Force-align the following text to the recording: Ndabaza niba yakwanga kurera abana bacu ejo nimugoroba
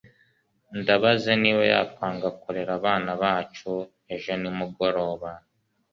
Ndabaza 0.79 1.31
niba 1.41 1.63
yakwanga 1.73 2.27
kurera 2.41 2.71
abana 2.79 3.11
bacu 3.21 3.71
ejo 4.13 4.31
nimugoroba 4.41 5.29